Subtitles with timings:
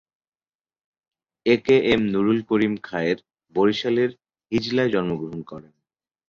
[1.45, 3.17] এ K M Nurul Karim Khayer
[3.55, 4.11] বরিশালের
[4.51, 5.73] হিজলায় জন্মগ্রহণ করেন।